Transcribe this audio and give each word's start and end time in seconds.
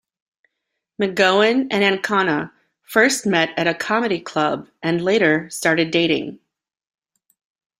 McGowan 0.99 1.67
and 1.69 1.83
Ancona 1.83 2.51
first 2.81 3.27
met 3.27 3.49
at 3.55 3.67
a 3.67 3.75
comedy 3.75 4.19
club, 4.19 4.67
and 4.81 4.99
later 4.99 5.47
started 5.51 5.91
dating. 5.91 6.39